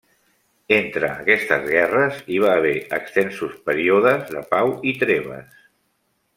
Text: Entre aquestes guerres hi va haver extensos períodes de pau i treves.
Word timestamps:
Entre 0.77 1.09
aquestes 1.23 1.67
guerres 1.73 2.23
hi 2.33 2.41
va 2.45 2.55
haver 2.61 2.73
extensos 2.99 3.55
períodes 3.71 4.27
de 4.35 4.45
pau 4.57 4.77
i 4.93 4.99
treves. 5.05 5.49